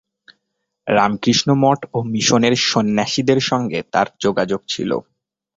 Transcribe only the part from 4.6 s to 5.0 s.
ছিল।